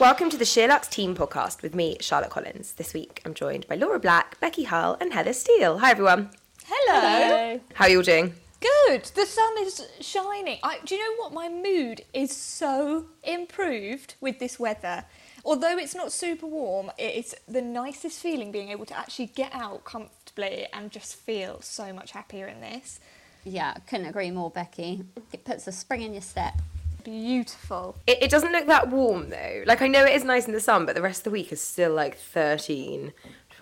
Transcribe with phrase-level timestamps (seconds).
[0.00, 2.72] Welcome to the SheerLuxe Team Podcast with me, Charlotte Collins.
[2.72, 5.76] This week I'm joined by Laura Black, Becky Hull, and Heather Steele.
[5.76, 6.30] Hi everyone.
[6.64, 7.60] Hello.
[7.74, 8.32] How are you all doing?
[8.60, 9.04] Good.
[9.14, 10.58] The sun is shining.
[10.62, 11.34] I, do you know what?
[11.34, 15.04] My mood is so improved with this weather.
[15.44, 19.52] Although it's not super warm, it is the nicest feeling being able to actually get
[19.52, 23.00] out comfortably and just feel so much happier in this.
[23.44, 25.04] Yeah, couldn't agree more, Becky.
[25.30, 26.54] It puts a spring in your step.
[27.04, 27.96] Beautiful.
[28.06, 29.62] It, it doesn't look that warm though.
[29.66, 31.52] Like I know it is nice in the sun, but the rest of the week
[31.52, 33.12] is still like 13.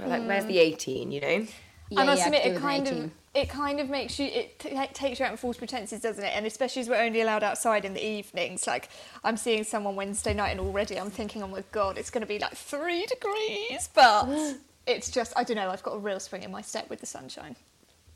[0.01, 1.11] Like where's the 18?
[1.11, 1.47] You know?
[1.91, 3.05] Yeah, I must yeah, admit, it kind 18.
[3.05, 6.23] of it kind of makes you it t- takes you out in false pretenses, doesn't
[6.23, 6.33] it?
[6.35, 8.67] And especially as we're only allowed outside in the evenings.
[8.67, 8.89] Like
[9.25, 12.27] I'm seeing someone Wednesday night, and already I'm thinking, oh my god, it's going to
[12.27, 13.89] be like three degrees.
[13.95, 14.29] But
[14.87, 15.71] it's just I don't know.
[15.71, 17.57] I've got a real spring in my step with the sunshine.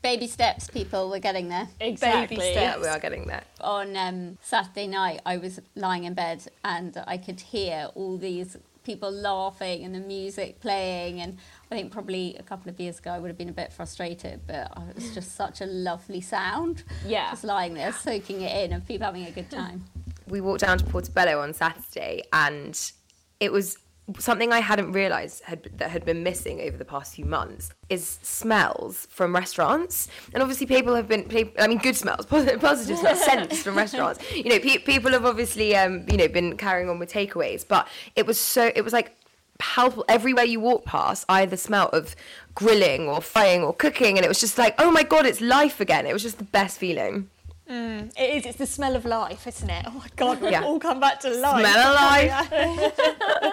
[0.03, 1.09] Baby steps, people.
[1.09, 1.69] We're getting there.
[1.79, 2.35] Exactly.
[2.35, 2.81] Yeah, steps.
[2.81, 3.43] we are getting there.
[3.61, 8.57] On um, Saturday night, I was lying in bed and I could hear all these
[8.83, 11.21] people laughing and the music playing.
[11.21, 11.37] And
[11.71, 14.41] I think probably a couple of years ago, I would have been a bit frustrated,
[14.45, 16.83] but it was just such a lovely sound.
[17.07, 17.29] Yeah.
[17.31, 19.85] Just lying there, soaking it in, and people having a good time.
[20.27, 22.91] we walked down to Portobello on Saturday, and
[23.39, 23.77] it was
[24.19, 28.19] something I hadn't realised had, that had been missing over the past few months is
[28.21, 30.09] smells from restaurants.
[30.33, 31.25] And obviously, people have been,
[31.57, 34.19] I mean, good smells, positive, positive smells, scents from restaurants.
[34.33, 37.87] You know, pe- people have obviously, um, you know, been carrying on with takeaways, but
[38.15, 39.15] it was so, it was like
[39.59, 42.15] palpable everywhere you walk past either smell of
[42.55, 45.79] grilling or frying or cooking and it was just like oh my god it's life
[45.79, 47.29] again it was just the best feeling
[47.69, 48.45] It is.
[48.47, 49.85] It's the smell of life, isn't it?
[49.87, 50.63] Oh my god, we've Yeah.
[50.63, 51.59] all come back to life.
[51.65, 53.52] Smell of life.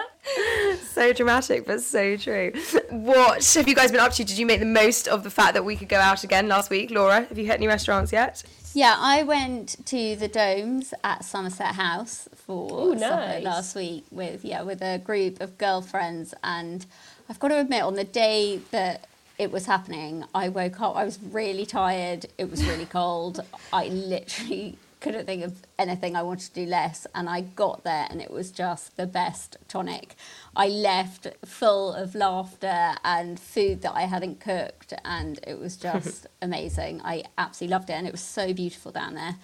[1.01, 2.51] so dramatic, but so true.
[2.91, 4.23] What have you guys been up to?
[4.23, 6.69] Did you make the most of the fact that we could go out again last
[6.69, 6.91] week?
[6.91, 8.43] Laura, have you hit any restaurants yet?
[8.75, 13.43] Yeah, I went to the Domes at Somerset House for Ooh, supper nice.
[13.43, 16.85] last week with yeah with a group of girlfriends, and
[17.27, 19.07] I've got to admit, on the day that
[19.39, 20.95] it was happening, I woke up.
[20.95, 22.27] I was really tired.
[22.37, 23.39] It was really cold.
[23.73, 28.07] I literally couldn't think of anything I wanted to do less, and I got there,
[28.09, 30.15] and it was just the best tonic.
[30.55, 36.27] I left full of laughter and food that I hadn't cooked, and it was just
[36.41, 37.01] amazing.
[37.03, 39.35] I absolutely loved it, and it was so beautiful down there.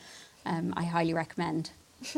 [0.45, 1.71] Um, I highly recommend.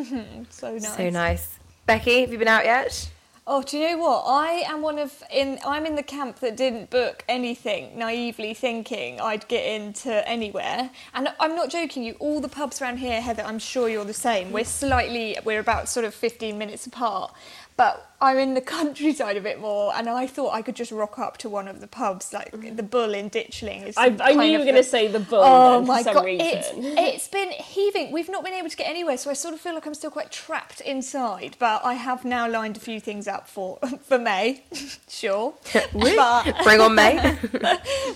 [0.52, 0.96] So nice.
[0.96, 1.60] So nice.
[1.86, 3.10] Becky, have you been out yet?
[3.52, 4.26] Oh, do you know what?
[4.28, 5.58] I am one of in.
[5.66, 10.92] I'm in the camp that didn't book anything, naively thinking I'd get into anywhere.
[11.16, 12.16] And I'm not joking you.
[12.20, 14.52] All the pubs around here, Heather, I'm sure you're the same.
[14.52, 17.34] We're slightly, we're about sort of 15 minutes apart,
[17.80, 19.94] but I'm in the countryside a bit more.
[19.96, 22.76] And I thought I could just rock up to one of the pubs, like mm-hmm.
[22.76, 23.88] the Bull in Ditchling.
[23.88, 26.04] Is I, I knew you were going to say the bull Oh then, my for
[26.04, 26.48] some god, reason.
[26.48, 28.12] it's, it's been heaving.
[28.12, 30.12] We've not been able to get anywhere, so I sort of feel like I'm still
[30.12, 31.56] quite trapped inside.
[31.58, 34.64] But I have now lined a few things up for for May,
[35.08, 35.54] sure.
[35.74, 37.38] but, Bring on May.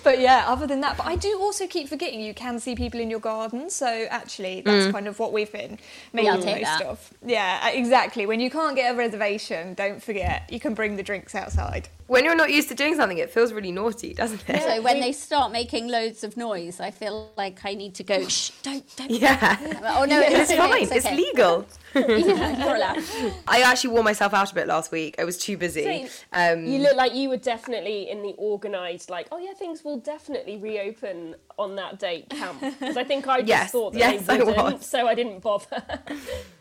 [0.03, 2.99] but yeah, other than that, but I do also keep forgetting you can see people
[2.99, 3.69] in your garden.
[3.69, 4.91] So actually, that's mm.
[4.91, 5.79] kind of what we've been
[6.11, 6.81] making take most that.
[6.81, 7.13] of.
[7.25, 8.25] Yeah, exactly.
[8.25, 11.87] When you can't get a reservation, don't forget you can bring the drinks outside.
[12.07, 14.61] When you're not used to doing something, it feels really naughty, doesn't it?
[14.61, 18.27] So when they start making loads of noise, I feel like I need to go.
[18.27, 18.51] Shh!
[18.61, 19.09] Don't, don't.
[19.11, 19.57] Yeah.
[19.97, 20.83] Oh no, It's okay, fine.
[20.91, 21.15] It's okay.
[21.15, 21.65] legal.
[21.95, 23.03] yeah, you're allowed.
[23.47, 25.15] I actually wore myself out a bit last week.
[25.19, 25.83] I was too busy.
[25.83, 26.07] Same.
[26.33, 29.99] Um, You look like you were definitely in the organised, like, oh yeah, things will
[29.99, 32.59] definitely reopen on that date camp.
[32.79, 34.85] Because I think I just Yes, thought that yes, they wouldn't, was.
[34.85, 35.83] so I didn't bother.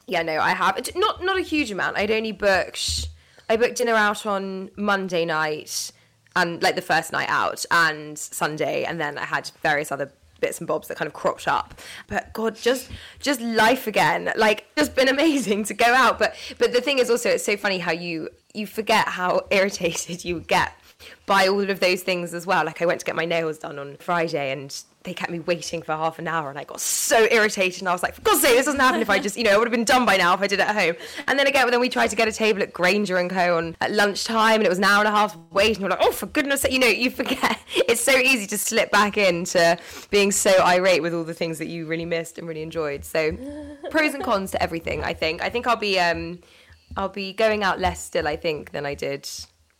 [0.06, 1.96] Yeah, no, I have not not a huge amount.
[1.96, 3.08] I'd only booked
[3.52, 5.92] I booked dinner out on Monday night
[6.34, 10.58] and like the first night out and Sunday and then I had various other bits
[10.58, 11.78] and bobs that kind of cropped up.
[12.06, 12.90] But god, just
[13.20, 14.32] just life again.
[14.36, 16.18] Like just been amazing to go out.
[16.18, 20.24] But but the thing is also it's so funny how you you forget how irritated
[20.24, 20.72] you get
[21.26, 22.64] by all of those things as well.
[22.64, 24.74] Like I went to get my nails done on Friday and
[25.04, 27.92] they kept me waiting for half an hour and I got so irritated and I
[27.92, 29.66] was like, for God's sake, this doesn't happen if I just, you know, it would
[29.66, 30.94] have been done by now if I did it at home.
[31.26, 33.56] And then again, then we tried to get a table at Granger and Co.
[33.56, 36.00] on at lunchtime and it was an hour and a half wait and you're like,
[36.02, 37.58] oh, for goodness sake, you know, you forget.
[37.88, 39.78] It's so easy to slip back into
[40.10, 43.04] being so irate with all the things that you really missed and really enjoyed.
[43.04, 43.36] So
[43.90, 45.42] pros and cons to everything, I think.
[45.42, 46.38] I think I'll be, um,
[46.96, 49.28] I'll be going out less still, I think, than I did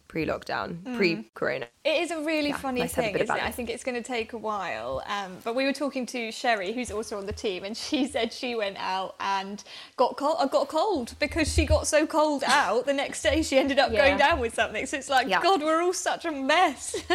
[0.08, 1.66] pre-lockdown, pre-corona.
[1.84, 3.43] It is a really Yeah, funny nice to have a thing, isn't it?
[3.43, 5.02] I think it's going to take a while.
[5.06, 8.32] Um, but we were talking to Sherry, who's also on the team, and she said
[8.32, 9.64] she went out and
[9.96, 12.87] got cold, uh, got cold because she got so cold out.
[12.87, 13.99] The next day, she ended up Yeah.
[14.06, 14.87] going down with something.
[14.87, 15.43] So it's like, Yeah.
[15.43, 16.94] God, we're all such a mess.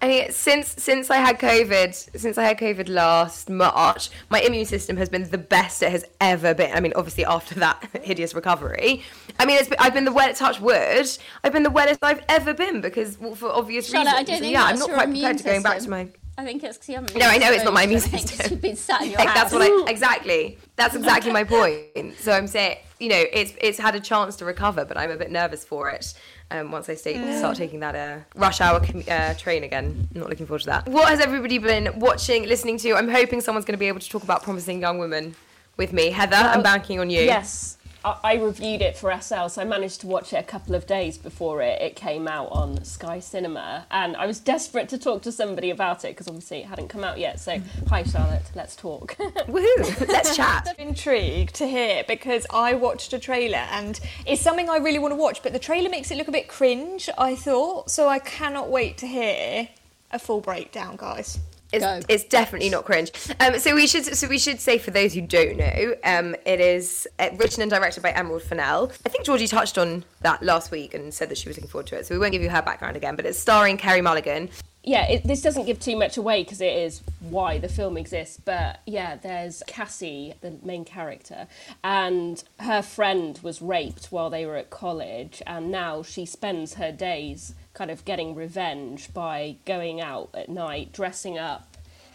[0.00, 4.64] I mean, since since I had COVID, since I had COVID last March, my immune
[4.64, 6.72] system has been the best it has ever been.
[6.72, 9.02] I mean, obviously after that hideous recovery,
[9.38, 11.06] I mean, it's been, I've been the wet touch wood.
[11.44, 14.28] I've been the wettest I've ever been because well, for obvious Charlotte, reasons.
[14.28, 16.08] I don't think yeah, I'm not quite prepared to going back to my.
[16.36, 17.16] I think it's because you haven't.
[17.16, 18.50] No, I know it's not my immune system.
[18.52, 19.50] You've been sat in your Like, house.
[19.50, 20.58] that's what I exactly.
[20.76, 22.16] That's exactly my point.
[22.18, 25.16] So I'm saying, you know, it's it's had a chance to recover, but I'm a
[25.16, 26.14] bit nervous for it.
[26.50, 30.30] Um, once I stay, start taking that uh, rush hour uh, train again, I'm not
[30.30, 30.88] looking forward to that.
[30.88, 32.94] What has everybody been watching, listening to?
[32.94, 35.34] I'm hoping someone's going to be able to talk about promising young women
[35.76, 36.10] with me.
[36.10, 37.22] Heather, I'm banking on you.
[37.22, 40.86] Yes, I, reviewed it for SL, so I managed to watch it a couple of
[40.86, 45.22] days before it, it came out on Sky Cinema, and I was desperate to talk
[45.22, 47.40] to somebody about it because obviously it hadn't come out yet.
[47.40, 47.88] So, mm.
[47.88, 49.16] hi Charlotte, let's talk.
[49.18, 50.08] Woohoo!
[50.08, 50.68] Let's chat.
[50.78, 55.12] I'm intrigued to hear because I watched a trailer and it's something I really want
[55.12, 57.90] to watch, but the trailer makes it look a bit cringe, I thought.
[57.90, 59.68] So I cannot wait to hear
[60.12, 61.38] a full breakdown, guys.
[61.72, 62.00] It's, Go.
[62.08, 63.12] it's definitely not cringe.
[63.40, 66.60] Um, so we should so we should say for those who don't know, um, it
[66.60, 68.90] is uh, written and directed by Emerald Fennell.
[69.04, 71.86] I think Georgie touched on that last week and said that she was looking forward
[71.88, 72.06] to it.
[72.06, 74.48] So we won't give you her background again, but it's starring Carey Mulligan.
[74.82, 78.38] yeah, it, this doesn't give too much away because it is why the film exists.
[78.42, 81.46] But yeah, there's Cassie, the main character,
[81.84, 86.90] and her friend was raped while they were at college, and now she spends her
[86.92, 91.64] days kind of getting revenge by going out at night, dressing up.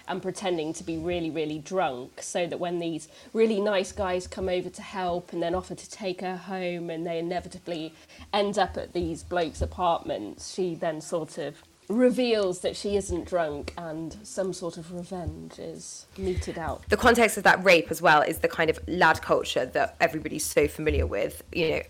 [0.05, 4.49] And pretending to be really, really drunk, so that when these really nice guys come
[4.49, 7.93] over to help and then offer to take her home, and they inevitably
[8.33, 11.55] end up at these blokes' apartments, she then sort of
[11.89, 16.83] reveals that she isn't drunk and some sort of revenge is meted out.
[16.89, 20.45] The context of that rape as well is the kind of lad culture that everybody's
[20.45, 21.81] so familiar with, you know,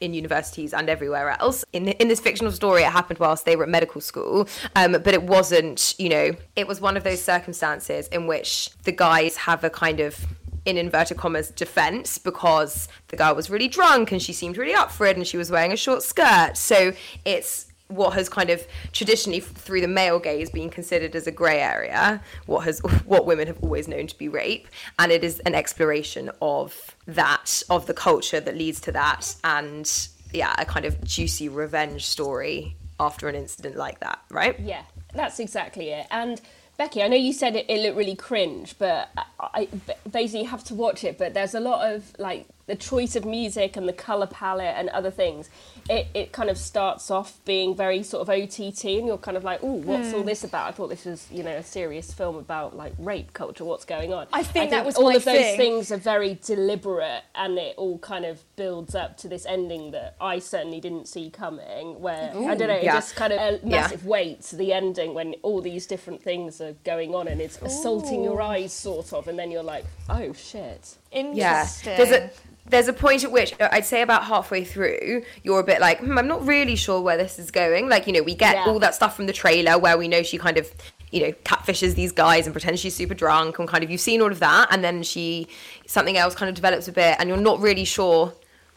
[0.00, 1.64] in universities and everywhere else.
[1.72, 5.14] In in this fictional story, it happened whilst they were at medical school, um, but
[5.14, 9.64] it wasn't, you know, it was one of those circumstances in which the guys have
[9.64, 10.26] a kind of
[10.64, 14.92] in inverted commas defense because the girl was really drunk and she seemed really up
[14.92, 16.56] for it and she was wearing a short skirt.
[16.56, 16.92] So
[17.24, 21.60] it's what has kind of traditionally through the male gaze been considered as a grey
[21.60, 24.68] area, what has what women have always known to be rape,
[24.98, 30.08] and it is an exploration of that of the culture that leads to that, and
[30.32, 34.58] yeah, a kind of juicy revenge story after an incident like that, right?
[34.60, 34.82] Yeah,
[35.14, 36.06] that's exactly it.
[36.10, 36.40] And
[36.78, 39.68] Becky, I know you said it, it looked really cringe, but I, I
[40.08, 41.18] basically have to watch it.
[41.18, 44.88] But there's a lot of like the choice of music and the color palette and
[44.88, 45.50] other things.
[45.90, 49.44] It, it kind of starts off being very sort of OTT, and you're kind of
[49.44, 50.26] like, oh, what's all hmm.
[50.26, 50.68] this about?
[50.68, 53.66] I thought this was you know a serious film about like rape culture.
[53.66, 54.26] What's going on?
[54.32, 55.58] I think that was all of those thing.
[55.58, 60.16] things are very deliberate, and it all kind of builds up to this ending that
[60.18, 62.00] I certainly didn't see coming.
[62.00, 62.94] Where I don't know, it Yeah.
[62.94, 63.82] just kind of a Yeah.
[63.82, 67.60] massive weight to the ending when all these different things are going on and it's
[67.60, 72.30] assaulting your eyes sort of and then you're like oh shit Yeah, there's a
[72.68, 75.98] there's a point at which uh, I'd say about halfway through, you're a bit like,
[76.00, 77.88] hmm, I'm not really sure where this is going.
[77.88, 78.64] Like, you know, we get Yeah.
[78.66, 80.70] all that stuff from the trailer where we know she kind of,
[81.10, 84.22] you know, catfishes these guys and pretends she's super drunk, and kind of you've seen
[84.22, 85.48] all of that, and then she
[85.86, 88.32] something else kind of develops a bit, and you're not really sure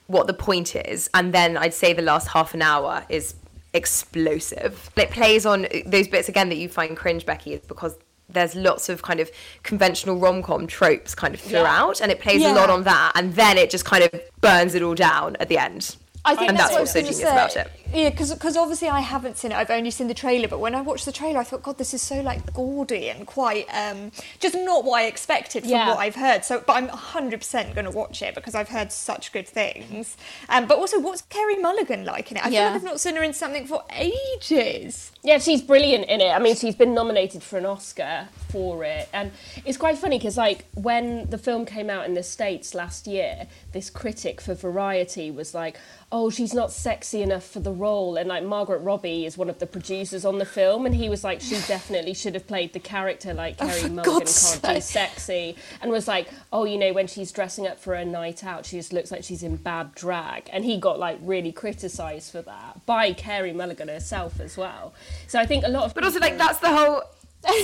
[0.07, 1.09] what the point is.
[1.13, 3.35] And then I'd say the last half an hour is
[3.73, 4.89] explosive.
[4.97, 7.95] It plays on those bits again that you find cringe, Becky, is because
[8.29, 9.29] there's lots of kind of
[9.63, 13.57] conventional rom-com tropes kind of throughout and it plays a lot on that and then
[13.57, 15.95] it just kind of burns it all down at the end.
[16.25, 17.71] I think And that's, that's what I was what's so genius about it.
[17.93, 19.55] Yeah, because obviously I haven't seen it.
[19.55, 20.47] I've only seen the trailer.
[20.47, 23.25] But when I watched the trailer, I thought, God, this is so like gaudy and
[23.25, 25.89] quite um, just not what I expected from Yeah.
[25.89, 26.43] what I've heard.
[26.43, 30.17] So, but I'm 100% going to watch it because I've heard such good things.
[30.49, 32.45] Um, but also, what's Carey Mulligan like in it?
[32.45, 35.11] I feel like I've not seen her in something for ages.
[35.23, 39.09] yeah she's brilliant in it i mean she's been nominated for an oscar for it
[39.11, 39.31] and
[39.65, 43.47] it's quite funny because like when the film came out in the states last year
[43.71, 45.77] this critic for variety was like
[46.11, 49.57] oh she's not sexy enough for the role and like margot robbie is one of
[49.59, 52.79] the producers on the film and he was like she definitely should have played the
[52.79, 54.83] character like Oh, Carey for Mulligan God's can't do sake.
[54.99, 58.65] sexy and was like oh you know when she's dressing up for a night out
[58.65, 62.41] she just looks like she's in bad drag and he got like really criticized for
[62.41, 64.93] that by Carey Mulligan herself as well
[65.27, 67.01] so I think a lot of but also like that's the whole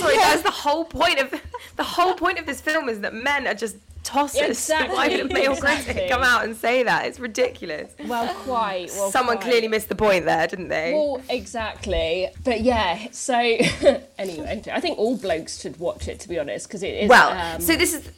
[0.00, 1.30] sorry that's the whole point of
[1.76, 5.20] the whole point of this film is that men are just tosses Exactly, why would
[5.30, 5.94] a male exactly.
[5.94, 7.06] critic come out and say that?
[7.06, 7.92] It's ridiculous.
[8.06, 9.50] Well quite well someone quite.
[9.50, 10.92] clearly missed the point there didn't they?
[10.92, 12.28] Well exactly.
[12.44, 13.34] But yeah so
[14.18, 17.30] anyway I think all blokes should watch it to be honest because it is Well,
[17.56, 18.08] um, so this is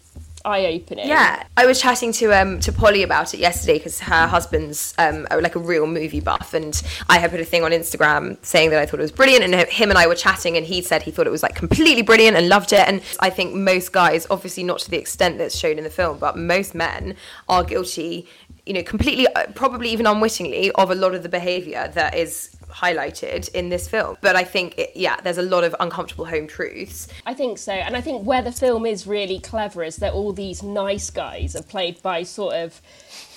[0.45, 1.09] eye opening.
[1.09, 5.27] Yeah, I was chatting to um to Polly about it yesterday because her husband's um
[5.31, 8.79] like a real movie buff, and I had put a thing on Instagram saying that
[8.79, 11.11] I thought it was brilliant, and him and I were chatting, and he said he
[11.11, 14.63] thought it was like completely brilliant and loved it, and I think most guys, obviously
[14.63, 17.17] not to the extent that's shown in the film, but most men
[17.49, 18.29] are guilty,
[18.67, 22.57] you know, completely, uh, probably even unwittingly, of a lot of the behaviour that is
[22.71, 24.17] highlighted in this film.
[24.21, 27.07] But I think, it, yeah, there's a lot of uncomfortable home truths.
[27.27, 27.73] I think so.
[27.73, 31.55] And I think where the film is really clever is that all these nice guys
[31.55, 32.81] are played by sort of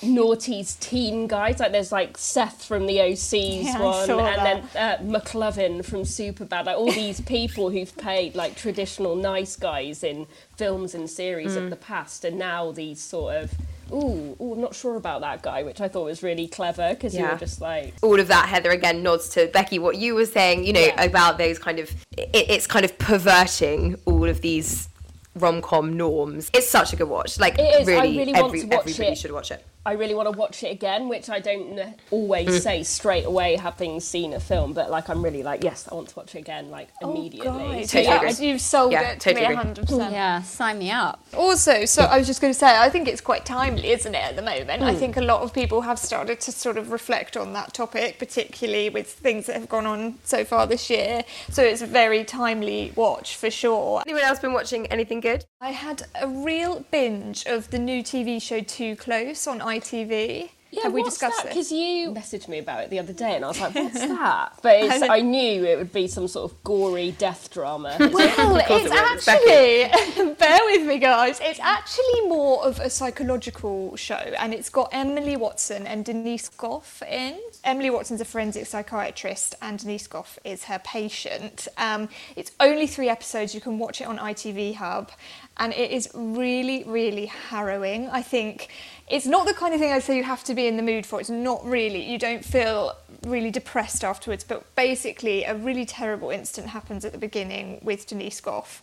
[0.00, 1.60] noughties teen guys.
[1.60, 4.72] Like there's like Seth from the OC's Yeah, one, saw and that.
[4.72, 6.66] then uh, McLovin from Superbad.
[6.66, 11.64] Like all these people who've played like traditional nice guys in films and series Mm.
[11.64, 13.52] of the past, and now these sort of.
[13.92, 17.14] Ooh, ooh, I'm not sure about that guy, which I thought was really clever because
[17.14, 20.26] you were just like, all of that heather again nods to becky what you were
[20.26, 21.02] saying you know Yeah.
[21.02, 24.88] about those kind of it, it's kind of perverting all of these
[25.34, 27.88] rom-com norms it's such a good watch like It is.
[27.88, 29.18] I really, really every, everybody it.
[29.18, 32.60] should watch it I really want to watch it again, which I don't always Mm.
[32.60, 36.08] say straight away having seen a film, but like I'm really like, yes, I want
[36.10, 37.48] to watch it again, like immediately.
[37.48, 37.90] Oh, guys.
[37.90, 38.46] Totally yeah, agree.
[38.46, 39.56] you've sold Yeah, it to me agree.
[39.56, 40.12] 100%.
[40.12, 41.24] Yeah, sign me up.
[41.34, 44.22] Also, so I was just going to say, I think it's quite timely, isn't it,
[44.22, 44.82] at the moment?
[44.82, 48.18] I think a lot of people have started to sort of reflect on that topic,
[48.18, 51.24] particularly with things that have gone on so far this year.
[51.50, 54.02] So it's a very timely watch for sure.
[54.06, 58.40] anyone else been watching anything good I had a real binge of the new TV
[58.40, 60.50] show Too Close on ITV.
[60.70, 61.46] Yeah, have we discussed that?
[61.46, 61.48] it?
[61.54, 64.52] Because you messaged me about it the other day, and I was like, "What's that?"
[64.62, 67.96] But it's, I knew it would be some sort of gory death drama.
[67.98, 68.92] Well, it's it.
[68.92, 71.40] It's actually, bear with me, guys.
[71.42, 77.02] It's actually more of a psychological show, and it's got Emily Watson and Denise Gough
[77.08, 77.38] in.
[77.64, 81.66] Emily Watson's a forensic psychiatrist, and Denise Gough is her patient.
[81.78, 83.54] Um, it's only three episodes.
[83.54, 85.12] You can watch it on ITV Hub,
[85.58, 88.08] and it is really, really harrowing.
[88.08, 88.68] I think
[89.08, 91.06] it's not the kind of thing I'd say you have to be in the mood
[91.06, 91.20] for.
[91.20, 92.02] It's not really.
[92.02, 97.18] You don't feel really depressed afterwards, but basically, a really terrible incident happens at the
[97.18, 98.82] beginning with Denise Gough.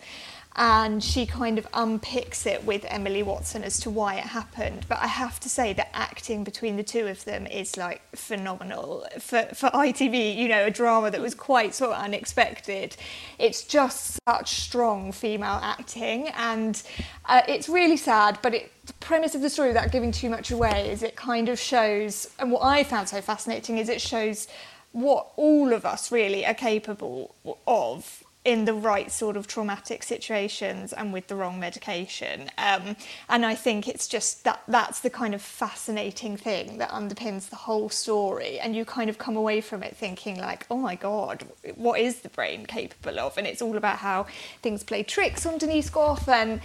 [0.57, 4.85] And she kind of unpicks it with Emily Watson as to why it happened.
[4.87, 9.05] But I have to say, the acting between the two of them is like phenomenal.
[9.19, 12.95] For, for ITV, you know, a drama that was quite sort of unexpected.
[13.37, 16.29] It's just such strong female acting.
[16.29, 16.81] And
[17.25, 20.51] uh, it's really sad, but it, the premise of the story, without giving too much
[20.51, 24.47] away, is it kind of shows, and what I found so fascinating is it shows
[24.91, 27.35] what all of us really are capable
[27.67, 32.49] of in the right sort of traumatic situations and with the wrong medication.
[32.59, 32.95] Um,
[33.27, 37.55] and I think it's just that that's the kind of fascinating thing that underpins the
[37.55, 38.59] whole story.
[38.59, 42.19] And you kind of come away from it thinking like, oh my God, what is
[42.19, 43.35] the brain capable of?
[43.37, 44.27] And it's all about how
[44.61, 46.61] things play tricks on Denise Gough and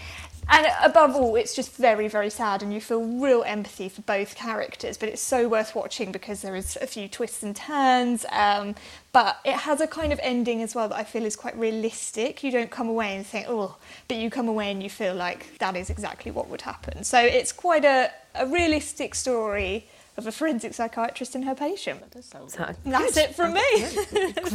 [0.48, 4.34] and above all, it's just very, very sad, and you feel real empathy for both
[4.34, 4.96] characters.
[4.96, 8.24] But it's so worth watching because there is a few twists and turns.
[8.30, 8.74] Um,
[9.12, 12.42] but it has a kind of ending as well that I feel is quite realistic.
[12.42, 13.76] You don't come away and think, oh,
[14.08, 17.04] but you come away and you feel like that is exactly what would happen.
[17.04, 19.86] So it's quite a, a realistic story
[20.20, 22.00] of a forensic psychiatrist and her patient.
[22.00, 23.86] That does sound So- that's it from me.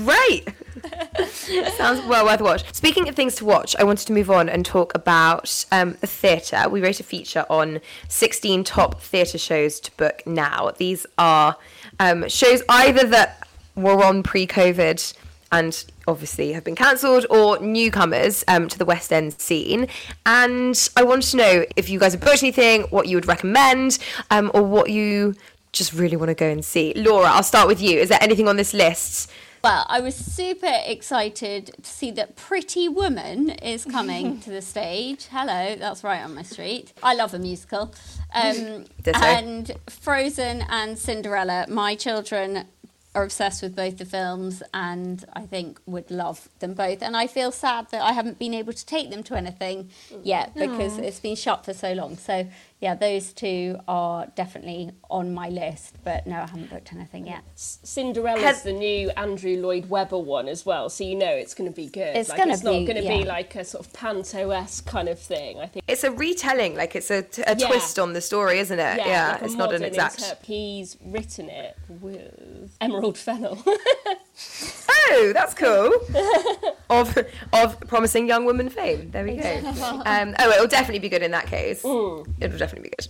[0.06, 0.48] Great.
[1.78, 2.74] Sounds well worth a watch.
[2.74, 6.08] Speaking of things to watch, I wanted to move on and talk about um, the
[6.08, 6.70] theatre.
[6.70, 10.72] We wrote a feature on 16 top theatre shows to book now.
[10.78, 11.58] These are
[12.00, 15.14] um, shows either that were on pre COVID
[15.52, 19.88] and obviously have been cancelled, or newcomers um, to the West End scene.
[20.26, 24.00] And I wanted to know if you guys have booked anything, what you would recommend,
[24.32, 25.36] um, or what you
[25.76, 26.94] just really want to go and see.
[26.96, 28.00] Laura, I'll start with you.
[28.00, 29.30] Is there anything on this list
[29.64, 35.26] Well, I was super excited to see that Pretty Woman is coming to the stage.
[35.32, 36.94] Hello, that's right on my street.
[37.02, 37.94] I love a musical.
[38.34, 42.66] Um, and Frozen and Cinderella, my children
[43.16, 47.02] are obsessed with both the films and I think would love them both.
[47.02, 49.90] And I feel sad that I haven't been able to take them to anything
[50.22, 52.18] yet because it's been shut for so long.
[52.18, 52.46] So,
[52.82, 57.44] yeah, those two are definitely on my list, but no, I haven't booked anything yet.
[57.56, 61.70] Cinderella's Has- the new Andrew Lloyd Webber one as well, so you know it's going
[61.72, 62.16] to be good.
[62.16, 65.20] It's like, gonna it's not going to be like a sort of panto-esque kind of
[65.20, 65.60] thing.
[65.60, 65.86] I think.
[65.88, 67.68] It's a retelling, like it's a, a Yeah.
[67.68, 68.98] twist on the story, isn't it?
[68.98, 70.20] Yeah, like a it's not an exact.
[70.20, 73.64] interp- He's written it with Emerald Fennell.
[74.90, 75.94] Oh, that's cool.
[76.90, 77.18] of
[77.54, 79.12] of promising young woman fame.
[79.12, 79.62] There we go.
[80.06, 81.80] Um, oh, it'll definitely be good in that case.
[81.80, 83.08] It'll definitely be good.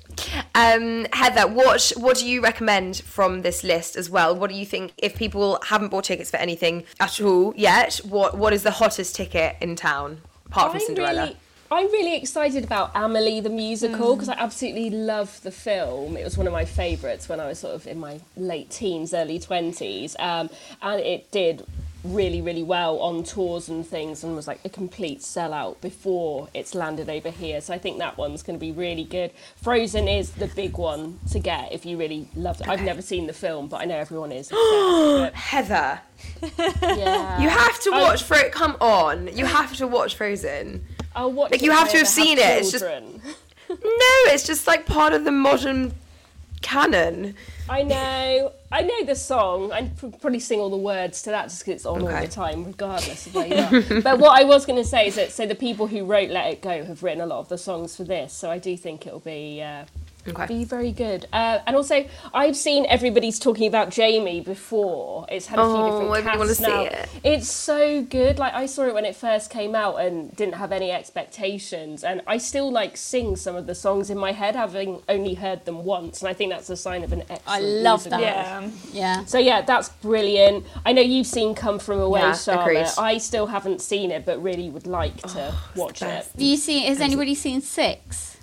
[0.54, 4.36] Um, Heather, what what do you recommend from this list as well?
[4.36, 7.98] What do you think if people haven't bought tickets for anything at all yet?
[8.04, 11.22] What what is the hottest ticket in town apart from Cinderella?
[11.22, 11.38] really,
[11.72, 14.16] I'm really excited about Amelie the musical Mm.
[14.16, 16.16] because I absolutely love the film.
[16.16, 19.14] It was one of my favourites when I was sort of in my late teens,
[19.14, 20.16] early 20s.
[20.20, 20.50] Um,
[20.82, 21.66] and it did
[22.04, 26.76] really, really well on tours and things and was like a complete sellout before it's
[26.76, 27.60] landed over here.
[27.62, 29.32] So I think that one's going to be really good.
[29.64, 32.68] Frozen is the big one to get if you really loved it.
[32.68, 34.50] I've never seen the film, but I know everyone is.
[35.34, 36.00] Heather,
[36.84, 37.42] yeah.
[37.42, 38.50] you have to I- watch Fro.
[38.52, 40.86] Come on, you have to watch Frozen.
[41.16, 42.86] I'll watch Like, you have to have seen it, it's just-
[43.70, 45.94] No, it's just like part of the modern
[46.62, 47.36] canon.
[47.68, 49.72] I know, I know the song.
[49.72, 52.64] I probably sing all the words to that just because it's on all the time,
[52.66, 54.02] regardless of where you are.
[54.02, 56.52] but what I was going to say is that so the people who wrote "Let
[56.52, 59.08] It Go" have written a lot of the songs for this, so I do think
[59.08, 59.86] it'll be uh,
[60.28, 60.46] Okay.
[60.48, 61.28] be very good.
[61.32, 65.26] Uh, and also, I've seen everybody's talking about Jamie before.
[65.30, 66.82] It's had a few Oh, different I really wanna casts see now.
[66.84, 67.10] it.
[67.24, 68.40] It's so good.
[68.40, 72.22] Like I saw it when it first came out and didn't have any expectations, and
[72.28, 75.84] I still like sing some of the songs in my head, having only heard them
[75.84, 76.22] once.
[76.22, 77.42] And I think that's a sign of an excellent.
[77.48, 78.20] I love musical.
[78.20, 78.22] that.
[78.22, 78.70] Yeah.
[78.94, 79.26] Yeah.
[79.26, 80.66] So yeah, that's brilliant.
[80.86, 82.64] I know you've seen Come From Away, Yeah, Charlotte.
[82.72, 82.88] agreed.
[82.98, 86.06] I still haven't seen it, but really would like to watch it.
[86.06, 86.32] best.
[86.34, 86.88] Have you seen?
[86.88, 88.35] Has anybody seen Six?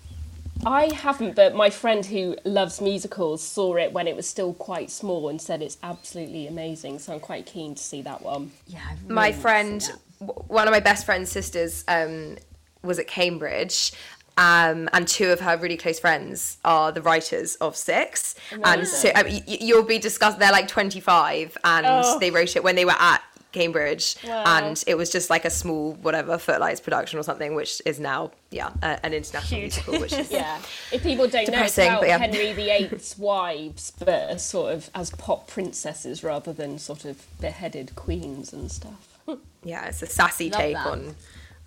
[0.65, 4.91] I haven't, but my friend who loves musicals saw it when it was still quite
[4.91, 6.99] small and said it's absolutely amazing.
[7.01, 8.53] So I'm quite keen to see that one.
[8.67, 8.79] Yeah.
[9.03, 12.37] Really my want to see friend, w- one of my best friend's sisters, um,
[12.83, 13.93] was at Cambridge.
[14.39, 19.11] Um, and two of her really close friends are the writers of Six, and so
[19.11, 19.17] Amazing.
[19.17, 20.39] um, y- y- you'll be discussed.
[20.39, 22.19] They're like twenty five, and Oh.
[22.19, 23.21] they wrote it when they were at
[23.53, 24.45] Cambridge, Wow.
[24.47, 28.31] and it was just like a small whatever Footlights production or something, which is now
[28.51, 29.75] yeah uh, an international Huge.
[29.77, 30.59] musical, which is Yeah,
[30.91, 32.19] if people don't know, it's about yeah.
[32.19, 38.53] Henry VIII's wives, but sort of as pop princesses rather than sort of beheaded queens
[38.53, 39.19] and stuff.
[39.65, 40.87] yeah, it's a sassy Love take that.
[40.87, 41.15] on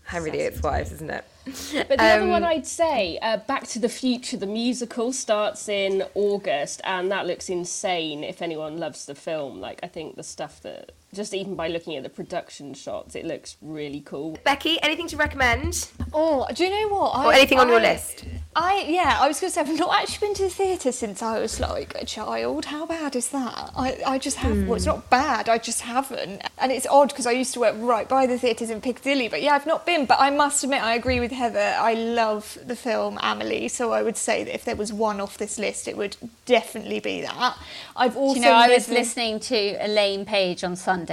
[0.04, 1.26] Henry VIII's wives, isn't it?
[1.74, 5.68] But the other Um, one I'd say, uh, Back to the Future, the musical starts
[5.70, 8.24] in August, and that looks insane.
[8.24, 11.96] If anyone loves the film, like I think the stuff that just even by looking
[11.96, 14.38] at the production shots, it looks really cool.
[14.44, 17.16] Becky, anything to recommend Oh, do you know what?
[17.26, 18.26] or I- anything on your list?
[18.58, 21.22] I yeah, I was going to say I've not actually been to the theatre since
[21.22, 22.64] I was like a child.
[22.64, 23.72] How bad is that?
[23.76, 24.66] I, I just have.
[24.66, 25.50] Well, it's not bad.
[25.50, 28.70] I just haven't, and it's odd because I used to work right by the theatres
[28.70, 29.28] in Piccadilly.
[29.28, 30.06] But yeah, I've not been.
[30.06, 31.76] But I must admit, I agree with Heather.
[31.78, 35.38] I love the film Amelie, so I would say that if there was one off
[35.38, 37.58] this list, it would definitely be that.
[37.98, 41.05] I've also Do you know, I was listening to Elaine Paige on Sunday.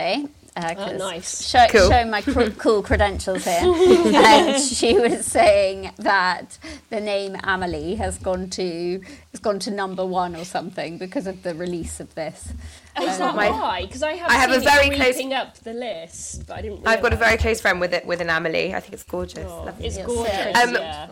[0.54, 1.48] Uh, 'cause Oh, nice.
[1.48, 1.88] Show, Cool.
[1.88, 6.58] Showing my cr- cool credentials here, and she was saying that
[6.90, 9.00] the name Amelie has gone to
[9.30, 12.52] has gone to number one or something because of the release of this.
[13.00, 13.82] Is that my- why?
[13.86, 16.86] Because I have, I have a very it close- up the list, but I didn't.
[16.86, 18.74] I've got a very close friend with it with an Amelie.
[18.74, 19.46] I think it's gorgeous.
[19.48, 20.54] Oh, it's gorgeous.
[20.58, 21.08] Um, yeah.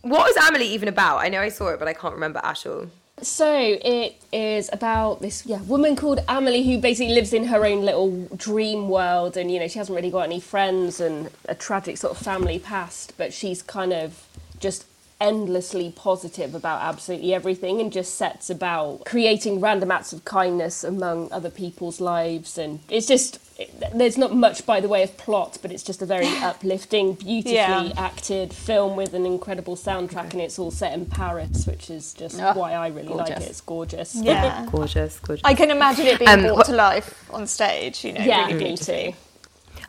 [0.00, 1.18] What was Amelie even about?
[1.18, 2.86] I know I saw it, but I can't remember at all.
[3.22, 7.84] So it is about this yeah woman called Amelie who basically lives in her own
[7.84, 11.96] little dream world, and you know she hasn't really got any friends and a tragic
[11.96, 14.26] sort of family past, but she's kind of
[14.58, 14.86] just
[15.20, 21.30] endlessly positive about absolutely everything and just sets about creating random acts of kindness among
[21.30, 25.58] other people's lives and it's just it, there's not much by the way of plot
[25.62, 27.92] but it's just a very uplifting beautifully Yeah.
[27.96, 32.40] acted film with an incredible soundtrack and it's all set in Paris which is just
[32.40, 34.66] Oh, why I really like it it's gorgeous Yeah.
[34.72, 35.42] Gorgeous, gorgeous.
[35.44, 38.04] I can imagine it being Um, brought what- to life on stage.
[38.04, 39.16] You know, yeah really me beautifully.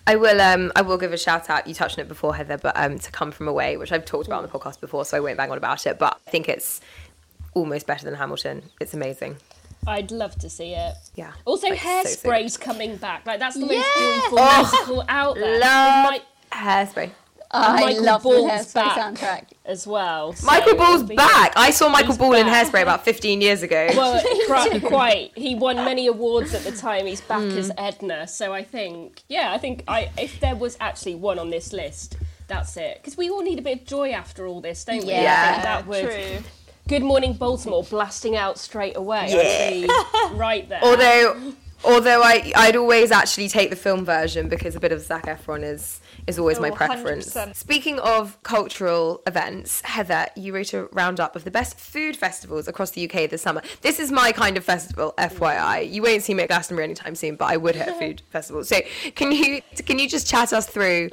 [0.05, 1.65] I will um I will give a shout out.
[1.67, 4.27] You touched on it before, Heather, but um to come from away, which I've talked
[4.27, 5.97] about on the podcast before, so I won't bang on about it.
[5.97, 6.81] But I think it's
[7.53, 8.63] almost better than Hamilton.
[8.81, 9.37] It's amazing.
[9.87, 11.31] I'd love to see it Yeah.
[11.45, 13.81] also Like, so, so hairspray's coming back like that's the most Yeah.
[14.21, 17.11] joyful Oh, musical out there It Love might- hairspray.
[17.55, 18.97] I Michael love the Ball's Hairspray back.
[18.97, 19.43] soundtrack.
[19.65, 21.53] as well so Michael Ball's be- back.
[21.55, 22.47] I saw Michael He's Ball in.
[22.47, 23.89] Hairspray about 15 years ago.
[23.95, 25.31] Well, quite, quite.
[25.35, 27.05] He won many awards at the time.
[27.05, 27.57] He's back Hmm.
[27.57, 31.51] as Edna, so I think, yeah, I think I if there was actually one on
[31.51, 32.17] this list,
[32.47, 32.97] that's it.
[33.01, 35.13] Because we all need a bit of joy after all this, don't we?
[35.13, 35.61] I Yeah.
[35.61, 36.05] that would.
[36.05, 36.43] True.
[36.87, 39.27] Good Morning Baltimore blasting out straight away.
[39.87, 39.87] Yeah.
[40.35, 40.79] Right there.
[40.83, 41.53] although
[41.85, 45.63] although I I'd always actually take the film version because a bit of Zac Efron
[45.63, 47.33] is is always my Oh, preference.
[47.33, 47.55] 100%.
[47.55, 52.91] Speaking of cultural events, Heather, you wrote a roundup of the best food festivals across
[52.91, 53.61] the UK this summer.
[53.81, 55.91] This is my kind of festival, FYI.
[55.91, 58.63] You won't see me at Glastonbury anytime soon, but I would hit a food festival.
[58.65, 58.77] So
[59.15, 61.09] can you can you just chat us through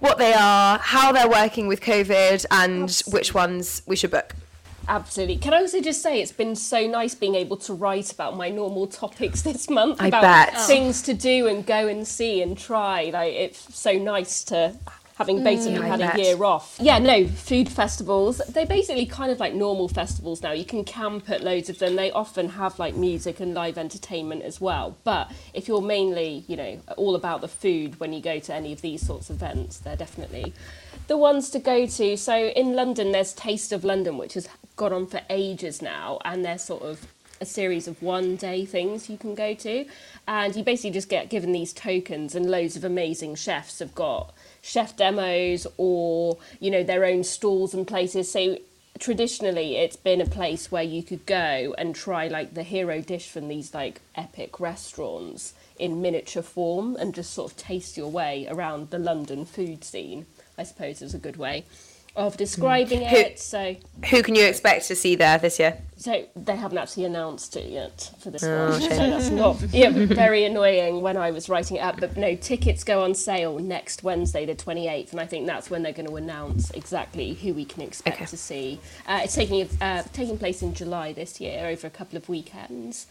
[0.00, 4.34] what they are, how they're working with COVID, and which ones we should book?
[4.88, 5.36] Absolutely.
[5.36, 8.48] Can I also just say it's been so nice being able to write about my
[8.50, 10.58] normal topics this month I about bet.
[10.66, 13.10] things to do and go and see and try.
[13.12, 14.74] Like it's so nice to
[15.18, 16.16] having basically Mm, had bet.
[16.18, 16.76] a year off.
[16.80, 18.38] Yeah, no, food festivals.
[18.48, 20.52] They're basically kind of like normal festivals now.
[20.52, 21.96] You can camp at loads of them.
[21.96, 24.96] They often have like music and live entertainment as well.
[25.04, 28.72] But if you're mainly, you know, all about the food when you go to any
[28.72, 30.54] of these sorts of events, they're definitely
[31.08, 32.16] the ones to go to.
[32.16, 36.44] So in London, there's Taste of London, which has gone on for ages now, and
[36.44, 37.06] they're sort of
[37.40, 39.84] a series of one day things you can go to.
[40.26, 44.32] And you basically just get given these tokens, and loads of amazing chefs have got
[44.62, 48.30] chef demos or, you know, their own stalls and places.
[48.30, 48.58] So
[48.98, 53.28] traditionally, it's been a place where you could go and try like the hero dish
[53.28, 58.46] from these like epic restaurants in miniature form and just sort of taste your way
[58.48, 61.64] around the London food scene, I suppose is a good way
[62.16, 62.38] of hmm.
[62.38, 63.40] describing Who- it.
[63.40, 63.76] So
[64.10, 65.78] Who can you expect to see there this year?
[66.02, 68.80] So they haven't actually announced it yet for this Oh, one.
[68.80, 72.00] So that's not yeah, very annoying when I was writing it up.
[72.00, 75.82] But no, tickets go on sale next Wednesday, the 28th, and I think that's when
[75.84, 78.26] they're going to announce exactly who we can expect Okay.
[78.26, 78.80] to see.
[79.06, 83.06] Uh, it's taking uh, taking place in July this year over a couple of weekends.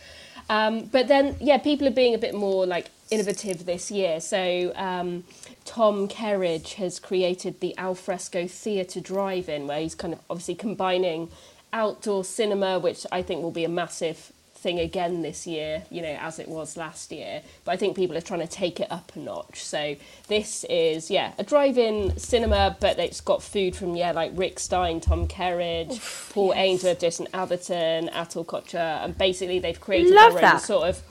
[0.49, 4.19] Um, but then, yeah, people are being a bit more like innovative this year.
[4.19, 5.23] So um,
[5.63, 11.29] Tom Kerridge has created the Alfresco Theatre Drive-In, where he's kind of obviously combining
[11.73, 16.15] outdoor cinema, which I think will be a massive thing again this year, you know,
[16.21, 17.41] as it was last year.
[17.65, 19.63] But I think people are trying to take it up a notch.
[19.63, 19.95] So
[20.27, 25.01] this is, yeah, a drive-in cinema, but it's got food from, yeah, like Rick Stein,
[25.01, 25.99] Tom Kerridge,
[26.31, 30.61] Paul Ainsworth, Jason Atherton, Atul Kochhar, and basically they've created Love their own that.
[30.61, 31.01] sort of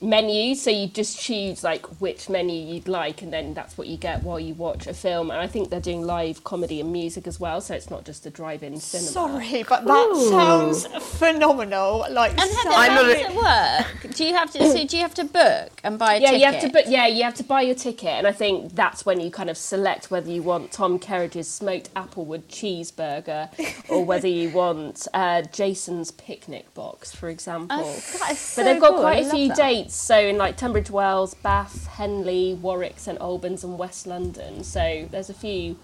[0.00, 3.96] menu so you just choose like which menu you'd like and then that's what you
[3.96, 7.26] get while you watch a film and i think they're doing live comedy and music
[7.26, 10.86] as well so it's not just a drive-in cinema Sorry, but that sounds
[11.18, 12.06] phenomenal.
[12.10, 14.14] Like, And so how does it work?
[14.14, 14.58] Do you have to?
[14.70, 16.40] So do you have to book and buy a yeah ticket?
[16.40, 19.04] you have to but yeah you have to buy your ticket and i think that's
[19.06, 23.48] when you kind of select whether you want tom kerridge's smoked applewood cheeseburger
[23.88, 28.72] or whether you want uh, jason's picnic box for example Oh, that is so But
[28.72, 29.00] they've got cool.
[29.00, 29.56] Quite a few that.
[29.56, 34.62] dates, so in like Tunbridge Wells, Bath, Henley, Warwick, St Albans, and West London.
[34.62, 35.76] So there's a few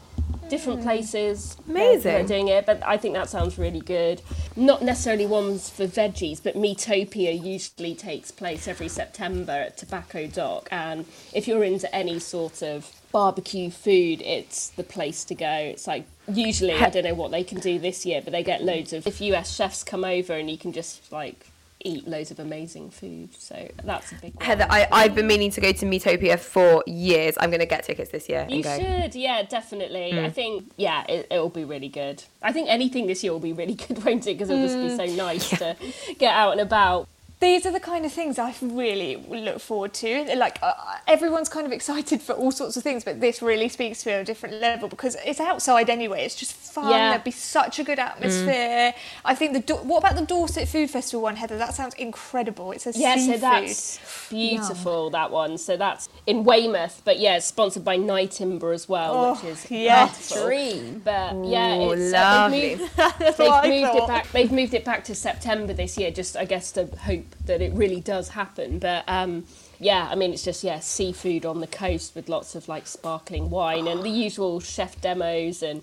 [0.48, 0.84] different mm.
[0.84, 2.66] places that- that are doing it.
[2.66, 4.20] But I think that sounds really good.
[4.56, 10.68] Not necessarily ones for veggies, but Meatopia usually takes place every September at Tobacco Dock,
[10.70, 15.48] and if you're into any sort of barbecue food, it's the place to go.
[15.48, 18.62] It's like usually I don't know what they can do this year, but they get
[18.62, 21.46] loads of if US chefs come over and you can just like
[21.84, 23.34] eat loads of amazing food.
[23.38, 24.44] So that's a big one.
[24.44, 27.36] Heather, I, I've been meaning to go to Meatopia for years.
[27.38, 30.12] I'm going to get tickets this year You should, yeah, definitely.
[30.14, 30.24] Mm.
[30.24, 32.22] I think, yeah, it, it'll be really good.
[32.42, 34.34] I think anything this year will be really good, won't it?
[34.38, 35.16] Because it'll just be so Mm.
[35.16, 35.76] nice to
[36.18, 37.06] get out and about.
[37.44, 40.34] These are the kind of things I really look forward to.
[40.34, 40.72] Like uh,
[41.06, 44.14] everyone's kind of excited for all sorts of things, but this really speaks to me
[44.14, 46.24] on a different level because it's outside anyway.
[46.24, 46.88] It's just fun.
[46.90, 47.10] Yeah.
[47.10, 48.94] There'd be such a good atmosphere.
[49.26, 51.58] I think the Do- what about the Dorset Food Festival one, Heather?
[51.58, 52.72] That sounds incredible.
[52.72, 53.34] It's a Yeah, seafood.
[53.34, 55.58] so that's beautiful, that one.
[55.58, 59.70] So that's in Weymouth, but yeah, it's sponsored by Nyetimber as well, Oh, which is
[59.70, 60.30] yes.
[60.30, 60.46] wonderful.
[60.48, 61.02] Dream.
[61.04, 64.02] But yeah, Ooh, it's uh, they've moved, That's they've what moved thought.
[64.04, 64.32] it back.
[64.32, 67.72] They've moved it back to September this year, just I guess to hope that it
[67.72, 68.78] really does happen.
[68.78, 69.44] But um,
[69.78, 73.50] yeah, I mean it's just yeah, seafood on the coast with lots of like sparkling
[73.50, 75.82] wine and the usual chef demos and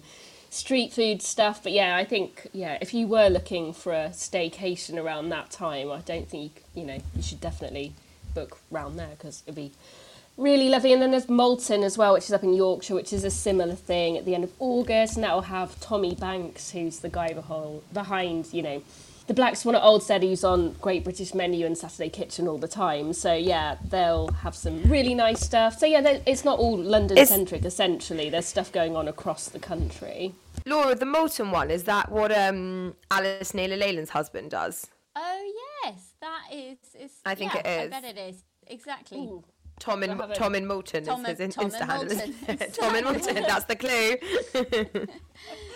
[0.50, 1.64] street food stuff.
[1.64, 5.92] But yeah, I think yeah, if you were looking for a staycation around that time,
[5.92, 7.94] I don't think you know you should definitely
[8.34, 9.72] book round there because it'd be
[10.38, 10.94] really lovely.
[10.94, 13.76] And then there's Malton as well, which is up in Yorkshire, which is a similar
[13.76, 17.34] thing at the end of August, and that will have Tommy Banks, who's the guy
[17.94, 18.84] behind you know,
[19.32, 22.67] the Black Swan at Oldstead, who's on Great British Menu and Saturday Kitchen all the
[22.67, 23.13] time.
[23.13, 25.80] So yeah, they'll have some really nice stuff.
[25.80, 27.63] So yeah, it's not all London centric.
[27.63, 30.34] Essentially, there's stuff going on across the country.
[30.65, 34.88] Laura, the Malton one, is that what um, Alice Naylor Leyland's husband does?
[35.15, 35.54] Oh
[35.86, 36.78] yes, that is.
[37.00, 39.30] is I think yeah, it I bet it is exactly.
[39.82, 42.67] Tom and Tom and Malton Tom is his Tom Insta handle.
[42.72, 45.08] Tom and Malton, that's the clue.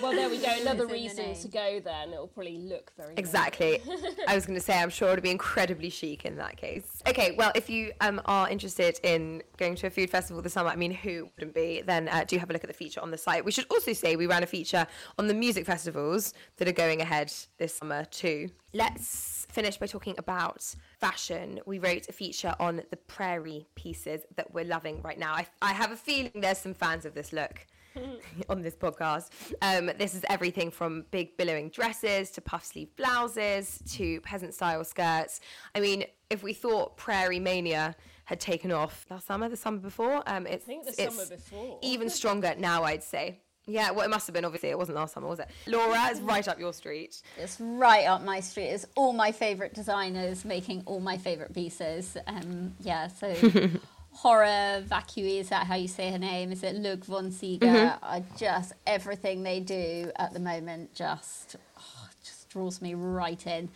[0.01, 0.53] Well, there we go.
[0.61, 3.17] Another reason to go there, and it'll probably look very nice.
[3.17, 3.81] Exactly.
[4.27, 7.01] I was going to say, I'm sure it'll be incredibly chic in that case.
[7.07, 10.69] Okay, well, if you um, are interested in going to a food festival this summer,
[10.69, 13.09] I mean, who wouldn't be, then uh, do have a look at the feature on
[13.09, 13.43] the site.
[13.43, 14.85] We should also say we ran a feature
[15.17, 18.49] on the music festivals that are going ahead this summer too.
[18.73, 19.07] Let's
[19.55, 20.61] finish by talking about
[20.99, 21.61] fashion.
[21.65, 25.33] We wrote a feature on the prairie pieces that we're loving right now.
[25.33, 27.65] I, I have a feeling there's some fans of this look.
[28.49, 29.29] on this podcast.
[29.61, 34.83] Um, this is everything from big billowing dresses to puff sleeve blouses to peasant style
[34.83, 35.39] skirts.
[35.73, 40.21] I mean, if we thought Prairie Mania had taken off last summer, the summer before.
[40.27, 41.79] Um, it's, I think the it's summer before.
[41.81, 43.39] even stronger now, I'd say.
[43.67, 44.45] Yeah, well, it must have been.
[44.45, 45.49] Obviously, it wasn't last summer, was it?
[45.65, 47.21] Laura, it's right up your street.
[47.37, 48.67] It's right up my street.
[48.67, 52.15] It's all my favourite designers making all my favourite pieces.
[52.27, 53.33] Um, yeah, so
[54.11, 56.51] horror vacui is that how you say her name?
[56.51, 57.59] Is it Lug von Siga?
[57.61, 58.05] Mm-hmm.
[58.05, 63.69] I just everything they do at the moment just oh, just draws me right in.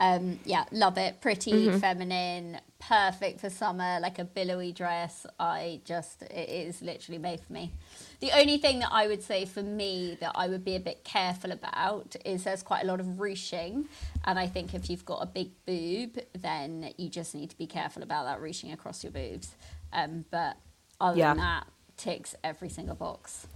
[0.00, 1.20] Um, yeah, love it.
[1.22, 1.78] Pretty, Mm-hmm.
[1.78, 5.26] feminine, perfect for summer, like a billowy dress.
[5.38, 7.72] I just it is literally made for me.
[8.20, 11.04] The only thing that I would say for me that I would be a bit
[11.04, 13.86] careful about is there's quite a lot of ruching,
[14.24, 17.66] and I think if you've got a big boob, then you just need to be
[17.66, 19.54] careful about that ruching across your boobs.
[19.92, 20.56] Um, but
[21.00, 21.34] other Yeah.
[21.34, 23.46] than that, ticks every single box.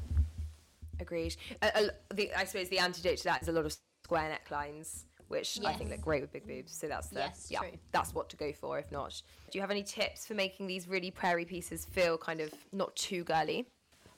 [0.99, 1.37] Agreed.
[1.63, 5.05] Uh, uh, the, I suppose the antidote to that is a lot of square necklines,
[5.31, 6.73] which I think look great with big boobs.
[6.73, 7.71] So that's the Yes, yeah, true.
[7.93, 8.81] that's what to go for.
[8.81, 12.41] If not, do you have any tips for making these really prairie pieces feel kind
[12.41, 13.67] of not too girly?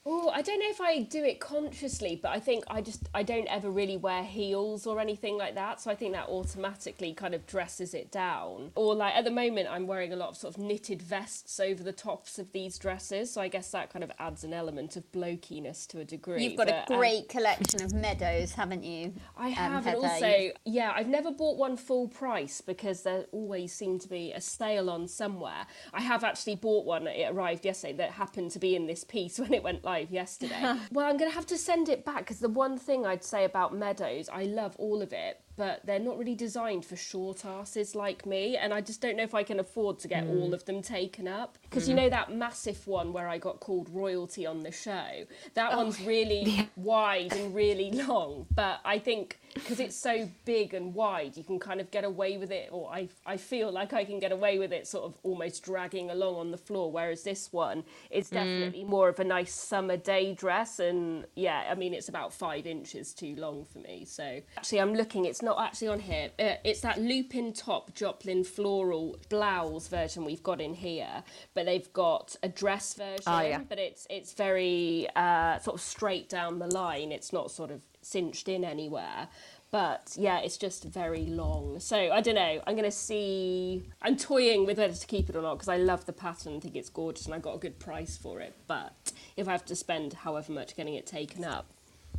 [0.05, 3.23] Oh, I don't know if I do it consciously, but I think I just I
[3.23, 7.33] don't ever really wear heels or anything like that, so I think that automatically kind
[7.33, 8.71] of dresses it down.
[8.75, 11.81] Or like at the moment I'm wearing a lot of sort of knitted vests over
[11.81, 15.09] the tops of these dresses, so I guess that kind of adds an element of
[15.13, 16.43] blokiness to a degree.
[16.43, 19.13] You've got a but, um, great collection of meadows, haven't you?
[19.37, 23.71] I um, have, and also, yeah, I've never bought one full price because there always
[23.71, 25.65] seem to be a sale on somewhere.
[25.93, 29.39] I have actually bought one, it arrived yesterday, that happened to be in this piece
[29.43, 30.61] when it went live yesterday.
[30.91, 33.45] well, I'm going to have to send it back because the one thing I'd say
[33.45, 37.95] about Meadows, I love all of it, but they're not really designed for short asses
[37.95, 40.53] like me, and I just don't know if I can afford to get all hmm.
[40.53, 41.57] of them taken up.
[41.63, 42.01] Because you hmm.
[42.01, 45.25] know that massive one where I got called royalty on the show?
[45.53, 50.73] That oh, one's really wide and really long, but I think because it's so big
[50.73, 53.93] and wide, you can kind of get away with it, or I, I feel like
[53.93, 57.23] I can get away with it sort of almost dragging along on the floor, whereas
[57.23, 58.35] this one is hmm.
[58.35, 62.65] definitely more of a nice summer day dress, and yeah, I mean, it's about five
[62.65, 64.05] inches too long for me.
[64.05, 68.43] So actually, I'm looking, it's not actually on here, uh, it's that lupin top Joplin
[68.43, 73.59] floral blouse version we've got in here, but they've got a dress version, Ah, yeah.
[73.67, 77.81] but it's, it's very uh, sort of straight down the line, it's not sort of
[78.01, 79.27] cinched in anywhere.
[79.71, 81.79] But yeah, it's just very long.
[81.79, 82.61] So I don't know.
[82.67, 83.81] I'm going to see.
[84.03, 86.57] I'm toying with whether to keep it or not because I love the pattern.
[86.57, 88.53] I think it's gorgeous and I got a good price for it.
[88.67, 91.65] But if I have to spend however much getting it taken up,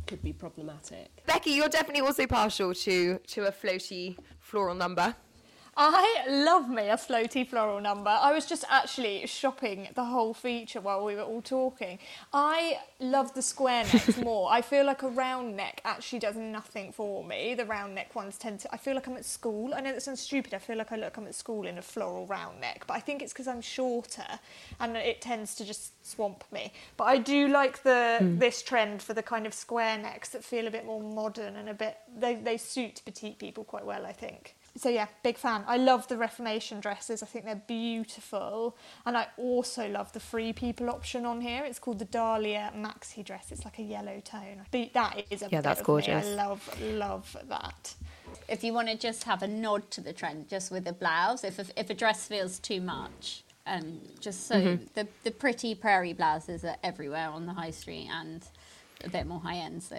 [0.05, 1.23] could be problematic.
[1.25, 5.15] Becky, you're definitely also partial to to a floaty floral number.
[5.77, 8.09] I love me a floaty floral number.
[8.09, 11.99] I was just actually shopping the whole feature while we were all talking.
[12.31, 14.49] I love the square necks more.
[14.49, 17.55] I feel like a round neck actually does nothing for me.
[17.55, 18.73] The round neck ones tend to.
[18.73, 19.73] I feel like I'm at school.
[19.75, 20.53] I know that sounds stupid.
[20.53, 22.93] I feel like I look like I'm at school in a floral round neck, but
[22.93, 24.39] I think it's because I'm shorter
[24.79, 26.71] and it tends to just swamp me.
[26.95, 28.39] But I do like the hmm.
[28.39, 31.67] this trend for the kind of square necks that feel a bit more modern and
[31.67, 31.97] a bit.
[32.17, 34.05] They they suit petite people quite well.
[34.05, 34.54] I think.
[34.77, 35.63] So yeah, big fan.
[35.67, 37.23] I love the Reformation dresses.
[37.23, 41.63] I think they're beautiful, and I also love the free people option on here.
[41.63, 43.51] It's called the Dahlia maxi dress.
[43.51, 44.65] It's like a yellow tone.
[44.71, 45.87] Be- That is a Yeah, that's of me.
[45.87, 46.25] gorgeous.
[46.25, 47.95] I love love that.
[48.49, 51.43] if you want to just have a nod to the trend, just with a blouse,
[51.45, 54.83] if a, if a dress feels too much, um, just so Mm-hmm.
[54.93, 58.43] the the pretty prairie blouses are everywhere on the high street and
[59.03, 59.83] a bit more high end.
[59.83, 59.95] So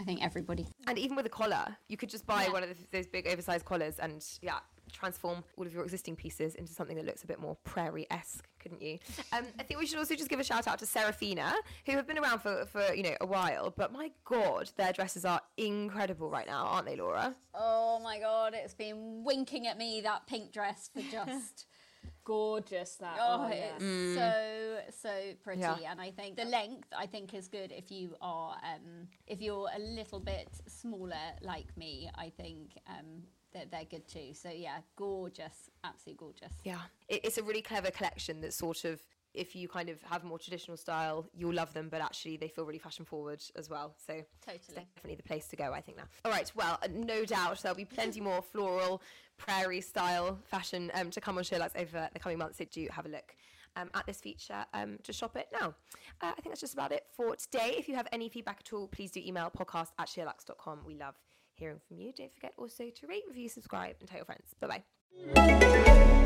[0.00, 0.66] I think everybody.
[0.86, 2.52] And even with a collar, you could just buy Yeah.
[2.52, 4.58] one of the, those big oversized collars and yeah,
[4.92, 8.82] transform all of your existing pieces into something that looks a bit more prairie-esque, couldn't
[8.82, 8.98] you?
[9.32, 11.54] Um, I think we should also just give a shout out to Serafina,
[11.86, 15.24] who have been around for, for you know a while, but my god, their dresses
[15.24, 17.34] are incredible right now, aren't they, Laura?
[17.54, 21.66] Oh my god, it's been winking at me that pink dress for just.
[22.24, 23.16] Gorgeous that.
[23.20, 23.72] Oh, yeah.
[23.78, 25.76] it's so so pretty, Yeah.
[25.90, 29.68] and I think the length I think is good if you are um, if you're
[29.74, 32.08] a little bit smaller like me.
[32.14, 34.32] I think um, that they're good too.
[34.34, 36.52] So yeah, gorgeous, absolutely gorgeous.
[36.64, 39.00] Yeah, it's a really clever collection that sort of,
[39.34, 42.48] if you kind of have a more traditional style, you'll love them, but actually they
[42.48, 43.94] feel really fashion forward as well.
[44.06, 44.86] So Totally.
[44.94, 46.04] definitely the place to go, I think now.
[46.24, 49.02] All right, well, no doubt there'll be plenty more floral,
[49.38, 52.58] prairie style fashion um, to come on SheerLuxe over the coming months.
[52.58, 53.34] So do have a look.
[53.74, 55.68] Um, at this feature um, to shop it now.
[56.20, 57.74] Uh, I think that's just about it for today.
[57.78, 60.80] If you have any feedback at all, please do email podcast at sheerluxe.com.
[60.86, 61.14] We love
[61.54, 62.12] hearing from you.
[62.12, 64.54] Don't forget also to rate, review, subscribe, and tell your friends.
[64.60, 64.82] Bye
[65.34, 66.21] bye.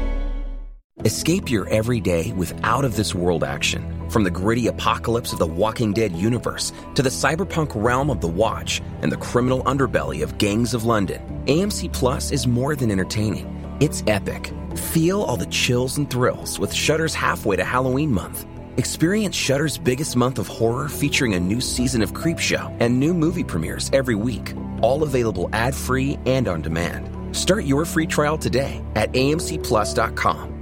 [1.04, 4.08] Escape your everyday with out of this world action.
[4.08, 8.28] From the gritty apocalypse of the Walking Dead universe to the cyberpunk realm of The
[8.28, 13.76] Watch and the criminal underbelly of Gangs of London, AMC Plus is more than entertaining.
[13.78, 14.54] It's epic.
[14.74, 18.46] Feel all the chills and thrills with Shudder's halfway to Halloween month.
[18.78, 23.44] Experience Shudder's biggest month of horror featuring a new season of Creepshow and new movie
[23.44, 27.36] premieres every week, all available ad-free and on demand.
[27.36, 30.55] Start your free trial today at amcplus.com